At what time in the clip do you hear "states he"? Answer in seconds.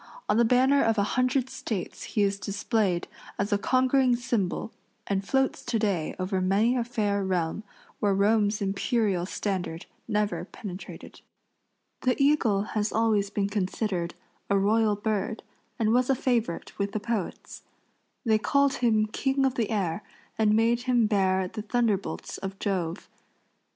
1.47-2.23